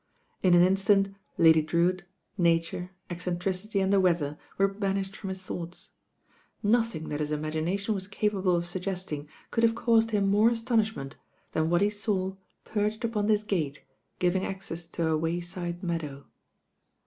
[0.41, 2.01] In an instant Lady Drewitt,
[2.35, 5.91] Nature, eccentricity and the weather were banished from his thou^ta
[6.63, 8.81] Nothing that his imagL iation was capable of tug.
[8.81, 11.17] ^sting could have caused him more astonishment
[11.51, 12.33] than what he saw
[12.65, 13.83] perched upon this gate
[14.17, 16.25] giving ac cess to a wayside meadow.